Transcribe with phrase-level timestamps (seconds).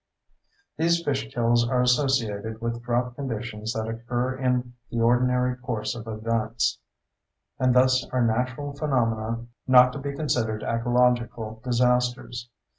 [0.77, 6.07] These fish kills are associated with drought conditions that occur in the ordinary course of
[6.07, 6.79] events,
[7.59, 12.49] and thus are natural phenomena not to be considered ecological disasters.